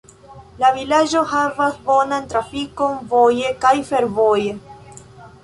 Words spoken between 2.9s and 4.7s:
voje kaj fervoje.